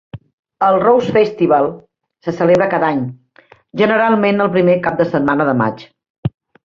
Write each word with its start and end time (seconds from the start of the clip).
El 0.67 0.75
Rose 0.83 1.11
Festival 1.17 1.67
se 2.25 2.33
celebra 2.39 2.69
cada 2.71 2.89
any, 2.95 3.03
generalment 3.83 4.45
el 4.47 4.51
primer 4.57 4.79
cap 4.89 4.99
de 5.03 5.09
setmana 5.13 5.49
de 5.51 5.55
maig. 5.61 5.85